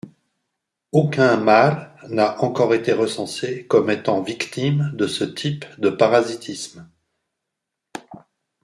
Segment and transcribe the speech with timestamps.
[0.91, 6.89] Aucun mâle n'a encore été recensé comme étant victime de ce type de parasitisme.